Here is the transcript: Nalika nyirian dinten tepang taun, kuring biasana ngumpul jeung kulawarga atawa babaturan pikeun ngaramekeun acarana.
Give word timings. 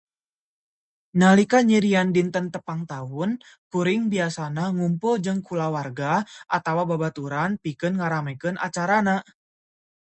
Nalika 1.23 1.59
nyirian 1.67 2.09
dinten 2.17 2.47
tepang 2.55 2.81
taun, 2.91 3.31
kuring 3.71 4.01
biasana 4.13 4.65
ngumpul 4.77 5.13
jeung 5.23 5.41
kulawarga 5.47 6.13
atawa 6.57 6.83
babaturan 6.91 7.51
pikeun 7.63 7.93
ngaramekeun 8.01 8.55
acarana. 8.67 9.15